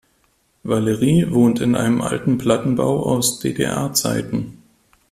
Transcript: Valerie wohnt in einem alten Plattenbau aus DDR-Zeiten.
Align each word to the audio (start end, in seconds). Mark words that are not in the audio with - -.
Valerie 0.63 1.27
wohnt 1.31 1.61
in 1.61 1.75
einem 1.75 2.01
alten 2.01 2.39
Plattenbau 2.39 3.03
aus 3.03 3.37
DDR-Zeiten. 3.37 4.57